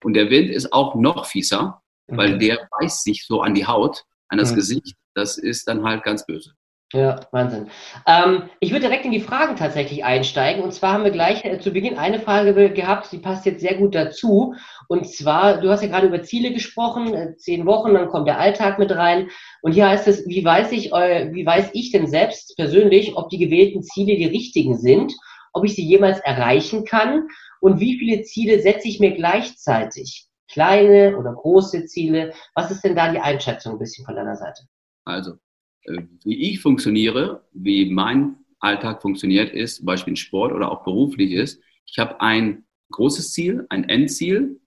[0.03, 2.39] Und der Wind ist auch noch fieser, weil mhm.
[2.39, 4.55] der beißt sich so an die Haut, an das mhm.
[4.55, 4.95] Gesicht.
[5.19, 6.51] Das ist dann halt ganz böse.
[6.91, 7.67] Ja, Wahnsinn.
[8.07, 10.63] Ähm, ich würde direkt in die Fragen tatsächlich einsteigen.
[10.63, 13.75] Und zwar haben wir gleich äh, zu Beginn eine Frage gehabt, die passt jetzt sehr
[13.75, 14.55] gut dazu.
[14.87, 18.39] Und zwar, du hast ja gerade über Ziele gesprochen, äh, zehn Wochen, dann kommt der
[18.39, 19.29] Alltag mit rein.
[19.61, 23.37] Und hier heißt es, wie weiß ich, wie weiß ich denn selbst persönlich, ob die
[23.37, 25.13] gewählten Ziele die richtigen sind,
[25.53, 27.27] ob ich sie jemals erreichen kann
[27.59, 30.25] und wie viele Ziele setze ich mir gleichzeitig?
[30.51, 32.33] Kleine oder große Ziele?
[32.55, 34.63] Was ist denn da die Einschätzung ein bisschen von deiner Seite?
[35.09, 35.37] Also,
[35.83, 40.83] äh, wie ich funktioniere, wie mein Alltag funktioniert, ist, zum Beispiel in Sport oder auch
[40.83, 44.59] beruflich ist, ich habe ein großes Ziel, ein Endziel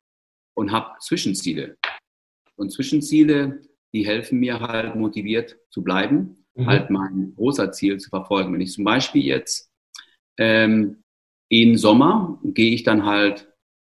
[0.55, 1.77] und habe Zwischenziele.
[2.57, 6.67] Und Zwischenziele, die helfen mir halt motiviert zu bleiben, mhm.
[6.67, 8.53] halt mein großer Ziel zu verfolgen.
[8.53, 9.71] Wenn ich zum Beispiel jetzt
[10.39, 11.03] ähm,
[11.49, 13.53] im Sommer gehe ich dann halt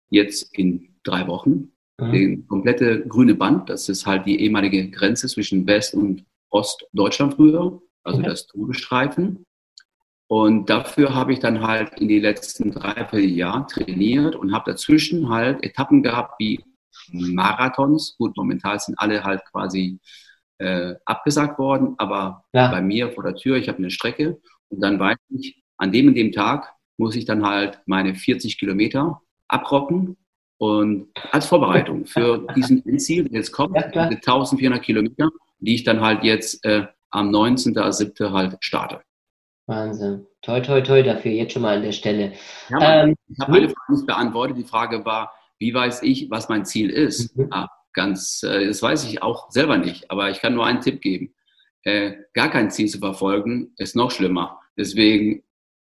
[0.10, 2.12] jetzt in drei Wochen mhm.
[2.12, 7.82] den komplette grüne Band, das ist halt die ehemalige Grenze zwischen West- und Ostdeutschland früher,
[8.04, 8.30] also okay.
[8.30, 9.46] das Todesstreifen.
[10.30, 14.72] Und dafür habe ich dann halt in die letzten drei, vier Jahre trainiert und habe
[14.72, 16.64] dazwischen halt Etappen gehabt wie
[17.12, 18.16] Marathons.
[18.18, 20.00] Gut, momentan sind alle halt quasi
[20.58, 22.70] äh, abgesagt worden, aber ja.
[22.70, 26.08] bei mir vor der Tür, ich habe eine Strecke und dann weiß ich, an dem
[26.08, 30.18] und dem Tag muss ich dann halt meine 40 Kilometer abrocken
[30.58, 35.30] und als Vorbereitung für diesen Ziel, der jetzt kommt, ja, 1400 Kilometer
[35.60, 38.32] die ich dann halt jetzt äh, am 19.07.
[38.32, 39.02] halt starte.
[39.66, 40.26] Wahnsinn.
[40.42, 42.34] Toi, toi, toi dafür, jetzt schon mal an der Stelle.
[42.70, 44.58] Ja, ähm, ich habe meine Frage nicht beantwortet.
[44.58, 47.36] Die Frage war, wie weiß ich, was mein Ziel ist?
[47.36, 47.48] Mhm.
[47.52, 51.02] Ah, ganz, äh, das weiß ich auch selber nicht, aber ich kann nur einen Tipp
[51.02, 51.34] geben.
[51.84, 54.62] Äh, gar kein Ziel zu verfolgen, ist noch schlimmer.
[54.78, 55.44] Deswegen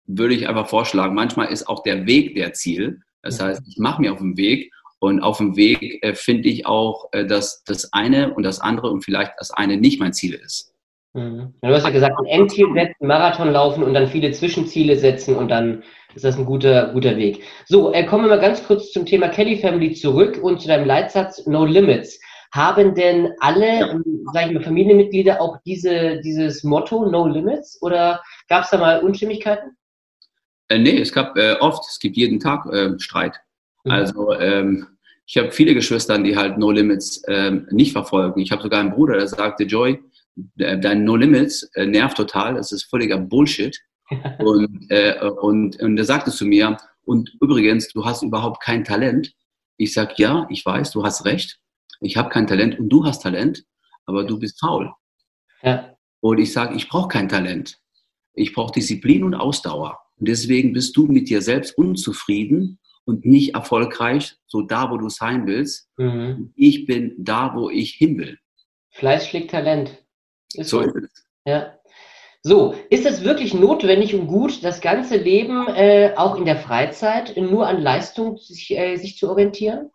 [0.06, 3.02] würde ich einfach vorschlagen, manchmal ist auch der Weg der Ziel.
[3.22, 6.66] Das heißt, ich mache mir auf den Weg und auf dem Weg äh, finde ich
[6.66, 10.34] auch, äh, dass das eine und das andere und vielleicht das eine nicht mein Ziel
[10.34, 10.74] ist.
[11.14, 11.54] Mhm.
[11.62, 15.50] Du hast ja gesagt, ein Endziel setzen, Marathon laufen und dann viele Zwischenziele setzen und
[15.50, 15.84] dann
[16.16, 17.44] ist das ein guter, guter Weg.
[17.66, 20.86] So, äh, kommen wir mal ganz kurz zum Thema Kelly Family zurück und zu deinem
[20.86, 22.20] Leitsatz No Limits.
[22.54, 23.92] Haben denn alle, ja.
[23.92, 28.78] Ähm, sag ich mal, Familienmitglieder auch diese, dieses Motto No Limits oder gab es da
[28.78, 29.78] mal Unstimmigkeiten?
[30.70, 33.40] Äh, nee, es gab äh, oft, es gibt jeden Tag äh, Streit.
[33.88, 33.92] Mhm.
[33.92, 34.88] Also ähm,
[35.26, 38.40] ich habe viele Geschwister, die halt No Limits ähm, nicht verfolgen.
[38.40, 40.00] Ich habe sogar einen Bruder, der sagte, Joy,
[40.56, 43.78] dein No Limits äh, nervt total, das ist völliger Bullshit.
[44.40, 49.34] und, äh, und, und er sagte zu mir, und übrigens, du hast überhaupt kein Talent.
[49.78, 51.60] Ich sage, ja, ich weiß, du hast recht.
[52.00, 53.64] Ich habe kein Talent und du hast Talent,
[54.06, 54.92] aber du bist faul.
[55.62, 55.94] Ja.
[56.20, 57.78] Und ich sage, ich brauche kein Talent.
[58.34, 60.00] Ich brauche Disziplin und Ausdauer.
[60.18, 65.10] Und deswegen bist du mit dir selbst unzufrieden und nicht erfolgreich, so da, wo du
[65.10, 65.90] sein willst.
[65.98, 66.52] Mhm.
[66.56, 68.38] Ich bin da, wo ich hin will.
[68.92, 70.04] Fleiß schlägt Talent.
[70.54, 71.26] Ist so ist es.
[71.46, 71.74] Ja.
[72.44, 77.36] So, ist es wirklich notwendig und gut, das ganze Leben äh, auch in der Freizeit
[77.38, 79.90] nur an Leistung sich, äh, sich zu orientieren?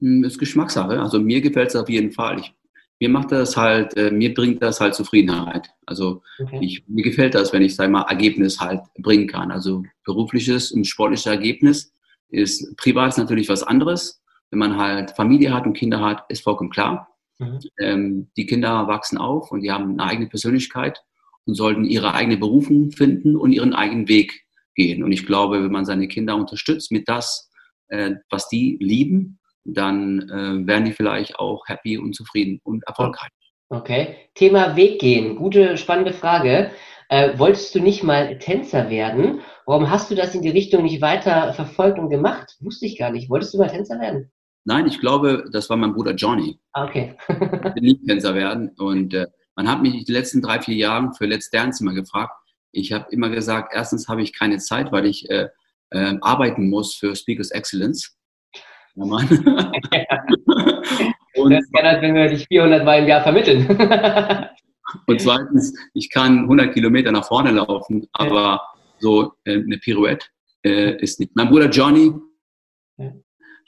[0.00, 1.00] Hm, ist Geschmackssache.
[1.00, 2.40] Also mir gefällt es auf jeden Fall.
[2.40, 2.54] Ich,
[3.00, 5.70] mir macht das halt, äh, mir bringt das halt Zufriedenheit.
[5.86, 6.58] Also okay.
[6.60, 9.50] ich, mir gefällt das, wenn ich, sag mal, Ergebnis halt bringen kann.
[9.50, 11.92] Also berufliches und sportliches Ergebnis
[12.28, 14.22] ist privat ist natürlich was anderes.
[14.50, 17.08] Wenn man halt Familie hat und Kinder hat, ist vollkommen klar.
[17.38, 17.58] Mhm.
[17.78, 21.02] Ähm, die Kinder wachsen auf und die haben eine eigene Persönlichkeit
[21.46, 25.02] und sollten ihre eigene Berufung finden und ihren eigenen Weg gehen.
[25.02, 27.50] Und ich glaube, wenn man seine Kinder unterstützt mit das,
[27.88, 33.30] äh, was die lieben, dann äh, werden die vielleicht auch happy und zufrieden und erfolgreich.
[33.68, 34.16] Okay.
[34.34, 35.36] Thema Weg gehen.
[35.36, 36.70] Gute, spannende Frage.
[37.08, 39.40] Äh, wolltest du nicht mal Tänzer werden?
[39.66, 42.56] Warum hast du das in die Richtung nicht weiter verfolgt und gemacht?
[42.60, 43.30] Wusste ich gar nicht.
[43.30, 44.30] Wolltest du mal Tänzer werden?
[44.64, 46.58] Nein, ich glaube, das war mein Bruder Johnny.
[46.72, 47.16] Ah, okay.
[47.28, 48.70] ich will nicht Tänzer werden.
[48.78, 52.32] Und äh, man hat mich die letzten drei, vier Jahre für Let's Dance immer gefragt.
[52.72, 55.48] Ich habe immer gesagt, erstens habe ich keine Zeit, weil ich äh,
[55.90, 58.16] äh, arbeiten muss für Speakers Excellence.
[58.94, 59.28] Ja, Mann.
[61.36, 63.66] und, das kann halt, wenn wir dich 400 Mal im Jahr vermitteln.
[65.06, 68.62] und zweitens, ich kann 100 Kilometer nach vorne laufen, aber
[68.98, 70.26] so äh, eine Pirouette
[70.64, 71.34] äh, ist nicht.
[71.34, 72.12] Mein Bruder Johnny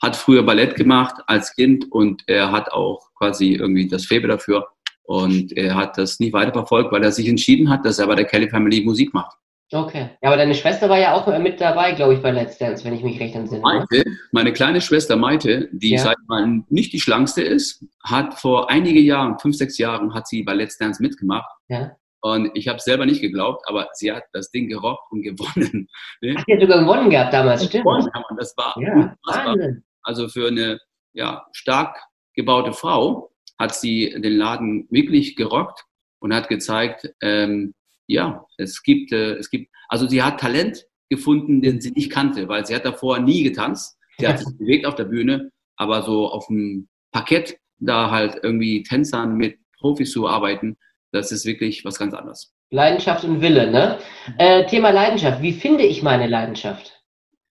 [0.01, 4.67] hat früher Ballett gemacht als Kind und er hat auch quasi irgendwie das Faible dafür.
[5.03, 8.25] Und er hat das nie weiterverfolgt, weil er sich entschieden hat, dass er bei der
[8.25, 9.37] Kelly Family Musik macht.
[9.73, 10.09] Okay.
[10.21, 12.93] Ja, aber deine Schwester war ja auch mit dabei, glaube ich, bei Let's Dance, wenn
[12.93, 13.61] ich mich recht entsinne.
[13.61, 15.99] Maite, meine kleine Schwester Maite, die ja.
[15.99, 20.43] seit mal nicht die schlankste ist, hat vor einige Jahren, fünf, sechs Jahren, hat sie
[20.43, 21.49] bei Let's Dance mitgemacht.
[21.69, 21.95] Ja.
[22.21, 25.89] Und ich habe selber nicht geglaubt, aber sie hat das Ding gerockt und gewonnen.
[26.21, 26.35] Ne?
[26.37, 27.83] Ach, die hat sogar gewonnen gehabt damals, stimmt.
[27.83, 29.83] Gewonnen, das war ja, Wahnsinn.
[30.03, 30.79] Also für eine
[31.13, 31.97] ja, stark
[32.35, 35.83] gebaute Frau hat sie den Laden wirklich gerockt
[36.19, 37.73] und hat gezeigt, ähm,
[38.07, 42.47] ja, es gibt, äh, es gibt, also sie hat Talent gefunden, den sie nicht kannte,
[42.47, 43.97] weil sie hat davor nie getanzt.
[44.17, 48.83] Sie hat sich bewegt auf der Bühne, aber so auf dem Parkett da halt irgendwie
[48.83, 50.77] Tänzern mit Profis zu arbeiten,
[51.11, 52.53] das ist wirklich was ganz anderes.
[52.71, 53.99] Leidenschaft und Wille, ne?
[54.39, 55.41] Äh, Thema Leidenschaft.
[55.41, 57.03] Wie finde ich meine Leidenschaft?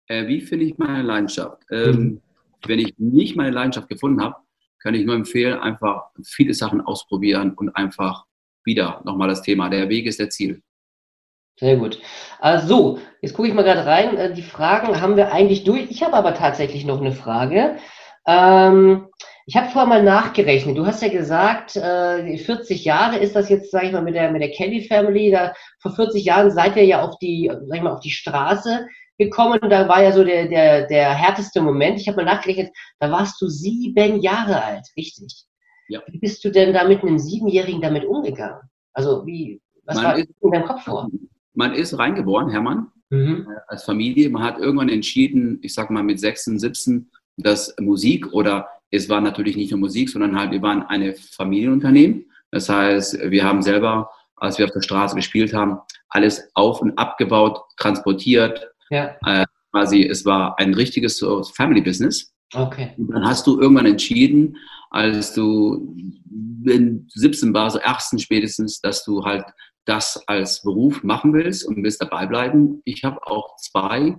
[0.08, 1.62] Äh, wie finde ich meine Leidenschaft?
[1.70, 2.20] Ähm, mhm.
[2.66, 4.36] Wenn ich nicht meine Leidenschaft gefunden habe,
[4.80, 8.24] kann ich nur empfehlen, einfach viele Sachen ausprobieren und einfach
[8.64, 9.68] wieder nochmal das Thema.
[9.68, 10.62] Der Weg ist der Ziel.
[11.58, 12.00] Sehr gut.
[12.40, 14.16] Also, jetzt gucke ich mal gerade rein.
[14.16, 15.90] Äh, die Fragen haben wir eigentlich durch.
[15.90, 17.76] Ich habe aber tatsächlich noch eine Frage.
[18.26, 19.06] Ähm,
[19.46, 20.76] ich habe vorher mal nachgerechnet.
[20.76, 24.30] Du hast ja gesagt, 40 äh, Jahre ist das jetzt, sage ich mal, mit der,
[24.32, 25.30] mit der Kelly Family.
[25.30, 28.86] Da, vor 40 Jahren seid ihr ja auf die, sag ich mal, auf die Straße
[29.18, 29.60] gekommen.
[29.68, 32.00] Da war ja so der, der, der härteste Moment.
[32.00, 35.44] Ich habe mal nachgerechnet, da warst du sieben Jahre alt, richtig?
[35.88, 36.02] Ja.
[36.06, 38.60] Wie bist du denn da mit einem Siebenjährigen damit umgegangen?
[38.92, 41.10] Also wie, was man war ist, in deinem Kopf vor?
[41.52, 43.46] Man ist reingeboren, Hermann, mhm.
[43.50, 44.30] Äh, als Familie.
[44.30, 49.20] Man hat irgendwann entschieden, ich sag mal mit 16, 17, dass Musik oder es war
[49.20, 52.30] natürlich nicht nur Musik, sondern halt, wir waren eine Familienunternehmen.
[52.50, 56.96] Das heißt, wir haben selber, als wir auf der Straße gespielt haben, alles auf und
[56.96, 58.70] abgebaut, transportiert.
[58.90, 59.16] Ja.
[59.26, 61.24] Äh, quasi, es war ein richtiges
[61.56, 62.33] Family Business.
[62.54, 62.92] Okay.
[62.96, 64.56] Und dann hast du irgendwann entschieden,
[64.90, 65.96] als du
[66.64, 69.44] in 17 war, so 18 spätestens, dass du halt
[69.84, 72.80] das als Beruf machen willst und willst dabei bleiben.
[72.84, 74.16] Ich habe auch zwei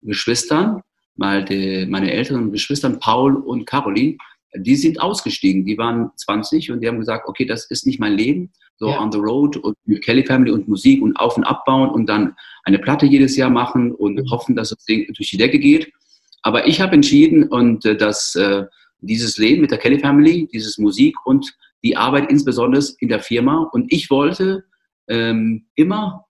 [0.00, 0.80] Geschwistern,
[1.16, 4.16] meine, meine älteren Geschwistern, Paul und Caroline,
[4.54, 5.64] die sind ausgestiegen.
[5.64, 8.52] Die waren 20 und die haben gesagt, okay, das ist nicht mein Leben.
[8.76, 9.00] So ja.
[9.00, 12.78] on the road und Kelly Family und Musik und auf und abbauen und dann eine
[12.78, 14.30] Platte jedes Jahr machen und mhm.
[14.30, 15.92] hoffen, dass das Ding durch die Decke geht.
[16.42, 18.64] Aber ich habe entschieden und äh, dass äh,
[19.00, 21.52] dieses Leben mit der Kelly Family, dieses Musik und
[21.82, 23.68] die Arbeit insbesondere in der Firma.
[23.72, 24.64] Und ich wollte
[25.08, 26.26] ähm, immer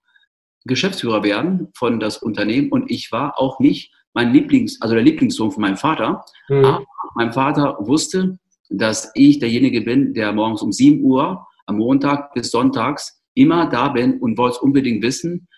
[0.64, 5.50] Geschäftsführer werden von das Unternehmen und ich war auch nicht mein Lieblings, also der Lieblingssohn
[5.50, 6.24] von meinem Vater.
[6.48, 6.64] Mhm.
[6.64, 12.32] Aber mein Vater wusste, dass ich derjenige bin, der morgens um 7 Uhr am Montag
[12.34, 15.48] bis Sonntags immer da bin und wollte es unbedingt wissen.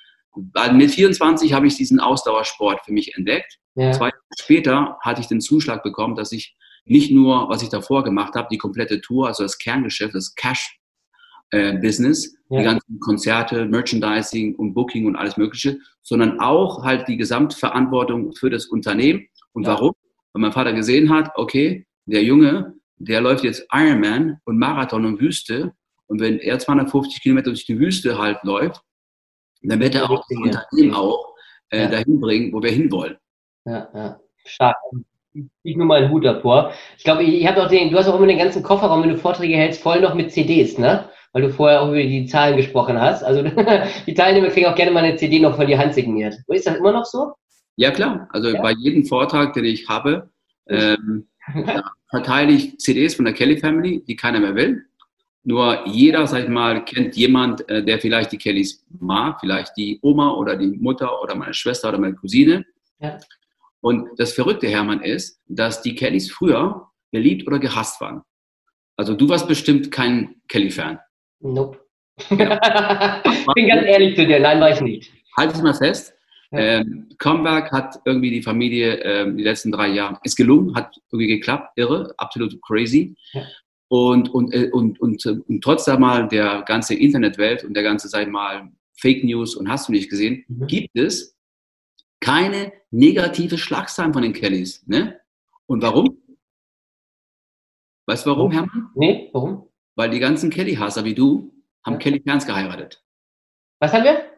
[0.52, 3.58] Weil mit 24 habe ich diesen Ausdauersport für mich entdeckt.
[3.74, 3.92] Ja.
[3.92, 8.04] Zwei Jahre später hatte ich den Zuschlag bekommen, dass ich nicht nur, was ich davor
[8.04, 12.58] gemacht habe, die komplette Tour, also das Kerngeschäft, das Cash-Business, äh, ja.
[12.58, 18.50] die ganzen Konzerte, Merchandising und Booking und alles Mögliche, sondern auch halt die Gesamtverantwortung für
[18.50, 19.26] das Unternehmen.
[19.52, 19.70] Und ja.
[19.70, 19.94] warum?
[20.32, 25.20] Weil mein Vater gesehen hat, okay, der Junge, der läuft jetzt Ironman und Marathon und
[25.20, 25.72] Wüste.
[26.06, 28.82] Und wenn er 250 Kilometer durch die Wüste halt läuft,
[29.70, 31.34] dann wird er auch das Unternehmen auch
[31.70, 31.88] äh, ja.
[31.88, 33.16] dahin bringen, wo wir hinwollen.
[33.64, 34.20] Ja, ja.
[34.44, 34.76] Stark
[35.62, 36.72] ich nur mal einen Hut davor.
[36.96, 39.18] Ich glaube, ich habe auch den, du hast auch immer den ganzen Kofferraum, wenn du
[39.18, 41.08] Vorträge hältst, voll noch mit CDs, ne?
[41.32, 43.24] weil du vorher auch über die Zahlen gesprochen hast.
[43.24, 43.42] Also
[44.06, 46.36] die Teilnehmer kriegen auch gerne mal eine CD noch von dir handsigniert.
[46.46, 47.32] Ist das immer noch so?
[47.76, 48.28] Ja, klar.
[48.30, 48.62] Also ja?
[48.62, 50.30] bei jedem Vortrag, den ich habe,
[50.68, 51.26] ähm,
[52.08, 54.84] verteile ich CDs von der Kelly Family, die keiner mehr will.
[55.46, 59.98] Nur jeder, sag ich mal, kennt jemand, äh, der vielleicht die Kellys mag, vielleicht die
[60.02, 62.64] Oma oder die Mutter oder meine Schwester oder meine Cousine.
[62.98, 63.18] Ja.
[63.82, 68.22] Und das Verrückte, Hermann, ist, dass die Kellys früher beliebt oder gehasst waren.
[68.96, 70.98] Also du warst bestimmt kein Kelly-Fan.
[71.40, 71.78] Nope.
[72.30, 73.22] Ja.
[73.24, 75.12] ich bin ganz ehrlich zu dir, nein, war ich nicht.
[75.36, 76.14] Halt es mal fest.
[76.52, 76.58] Ja.
[76.58, 81.26] Ähm, Comeback hat irgendwie die Familie ähm, die letzten drei Jahre, ist gelungen, hat irgendwie
[81.26, 83.16] geklappt, irre, absolut crazy.
[83.32, 83.42] Ja.
[83.88, 88.08] Und, und, äh, und, und, und, und trotz einmal der ganze Internetwelt und der ganze,
[88.08, 90.66] sag ich mal, Fake News und hast du nicht gesehen, mhm.
[90.66, 91.36] gibt es
[92.20, 94.86] keine negative Schlagzeilen von den Kellys.
[94.86, 95.20] Ne?
[95.66, 96.22] Und warum?
[98.06, 98.90] Weißt du warum, Hermann?
[98.94, 99.68] Nee, warum?
[99.96, 101.98] Weil die ganzen Kelly-Hasser wie du haben ja.
[101.98, 103.02] Kelly-Fans geheiratet.
[103.80, 104.30] Was haben wir?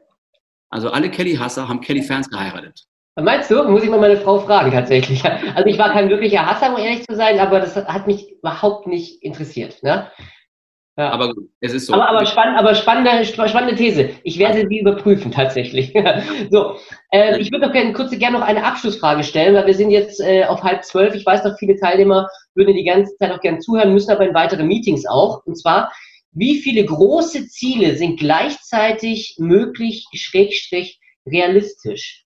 [0.71, 2.87] Also alle Kelly-Hasser haben Kelly-Fans geheiratet.
[3.19, 3.63] Meinst du?
[3.65, 5.25] Muss ich mal meine Frau fragen tatsächlich.
[5.25, 8.87] Also ich war kein wirklicher Hasser, um ehrlich zu sein, aber das hat mich überhaupt
[8.87, 9.83] nicht interessiert.
[9.83, 10.11] Ne?
[10.99, 11.11] Ja.
[11.11, 11.95] Aber es ist so.
[11.95, 14.11] Aber, aber, spann, aber spannende, spannende These.
[14.23, 15.95] Ich werde sie überprüfen tatsächlich.
[16.51, 16.77] so,
[17.11, 20.21] äh, ich würde noch gerne, kurz gerne noch eine Abschlussfrage stellen, weil wir sind jetzt
[20.21, 21.15] äh, auf halb zwölf.
[21.15, 24.35] Ich weiß noch, viele Teilnehmer würden die ganze Zeit auch gerne zuhören, müssen aber in
[24.35, 25.45] weitere Meetings auch.
[25.47, 25.91] Und zwar,
[26.33, 32.26] wie viele große Ziele sind gleichzeitig möglich, schrägstrich realistisch?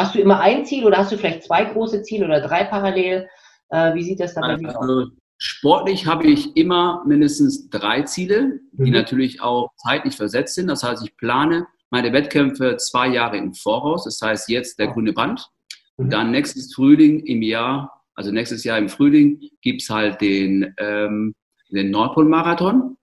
[0.00, 3.28] Hast du immer ein Ziel oder hast du vielleicht zwei große Ziele oder drei parallel?
[3.68, 5.08] Äh, wie sieht das dann also, aus?
[5.36, 8.96] Sportlich habe ich immer mindestens drei Ziele, die mhm.
[8.96, 10.68] natürlich auch zeitlich versetzt sind.
[10.68, 14.04] Das heißt, ich plane meine Wettkämpfe zwei Jahre im Voraus.
[14.04, 15.50] Das heißt, jetzt der grüne Band.
[15.98, 16.08] Mhm.
[16.08, 21.34] Dann nächstes Frühling im Jahr, also nächstes Jahr im Frühling, gibt es halt den, ähm,
[21.68, 22.96] den Nordpol-Marathon.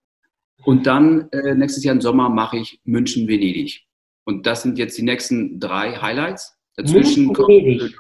[0.63, 3.85] Und dann äh, nächstes Jahr im Sommer mache ich München-Venedig.
[4.23, 6.56] Und das sind jetzt die nächsten drei Highlights.
[6.77, 7.97] Dazwischen München, Venedig.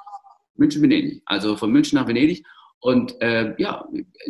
[0.55, 1.21] München, Venedig.
[1.25, 2.45] Also von München nach Venedig.
[2.79, 3.85] Und äh, ja,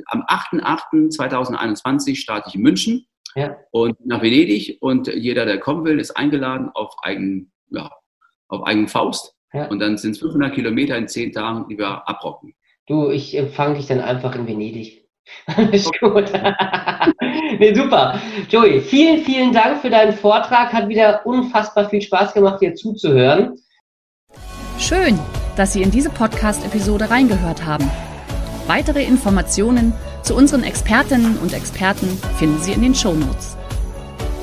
[0.08, 3.06] am 8.8.2021 starte ich in München
[3.36, 3.58] ja.
[3.72, 4.78] und nach Venedig.
[4.80, 7.92] Und jeder, der kommen will, ist eingeladen auf eigenen, ja,
[8.48, 9.36] auf eigenen Faust.
[9.54, 9.68] Ja.
[9.68, 12.54] Und dann sind es 500 Kilometer in zehn Tagen, die wir abrocken.
[12.88, 15.06] Du, ich empfange dich dann einfach in Venedig.
[15.74, 16.32] ist gut.
[17.60, 18.22] nee, super.
[18.50, 20.72] Joey, vielen, vielen Dank für deinen Vortrag.
[20.72, 23.58] Hat wieder unfassbar viel Spaß gemacht, dir zuzuhören.
[24.80, 25.20] Schön,
[25.56, 27.90] dass Sie in diese Podcast-Episode reingehört haben.
[28.68, 33.58] Weitere Informationen zu unseren Expertinnen und Experten finden Sie in den Show Notes.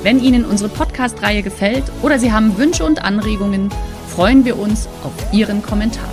[0.03, 3.69] Wenn Ihnen unsere Podcast-Reihe gefällt oder Sie haben Wünsche und Anregungen,
[4.09, 6.09] freuen wir uns auf Ihren Kommentar.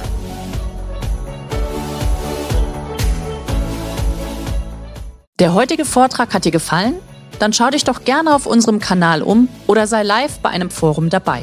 [5.40, 6.94] Der heutige Vortrag hat dir gefallen?
[7.40, 11.10] Dann schau dich doch gerne auf unserem Kanal um oder sei live bei einem Forum
[11.10, 11.42] dabei.